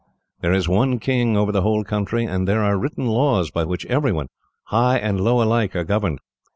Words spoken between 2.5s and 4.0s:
are written laws by which